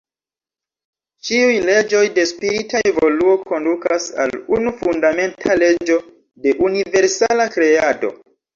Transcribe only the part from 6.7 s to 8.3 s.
universala kreado.